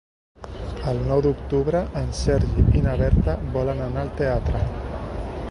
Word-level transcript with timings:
El 0.91 1.01
nou 1.11 1.21
d'octubre 1.25 1.81
en 2.01 2.09
Sergi 2.21 2.65
i 2.81 2.83
na 2.87 2.97
Berta 3.03 3.37
volen 3.59 3.85
anar 3.91 4.03
al 4.07 4.13
teatre. 4.23 4.65